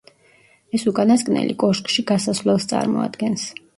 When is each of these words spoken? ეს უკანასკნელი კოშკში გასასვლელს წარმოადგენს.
ეს 0.77 0.85
უკანასკნელი 0.91 1.57
კოშკში 1.65 2.05
გასასვლელს 2.13 2.67
წარმოადგენს. 2.73 3.45